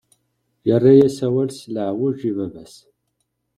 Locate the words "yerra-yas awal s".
0.67-1.61